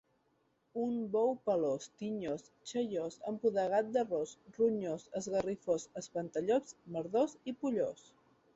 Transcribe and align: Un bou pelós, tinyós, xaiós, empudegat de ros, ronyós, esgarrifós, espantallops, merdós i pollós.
Un 0.83 0.93
bou 1.15 1.33
pelós, 1.49 1.85
tinyós, 1.99 2.47
xaiós, 2.71 3.19
empudegat 3.33 3.93
de 3.99 4.05
ros, 4.09 4.33
ronyós, 4.57 5.07
esgarrifós, 5.23 5.89
espantallops, 6.05 6.77
merdós 6.99 7.41
i 7.55 7.59
pollós. 7.63 8.13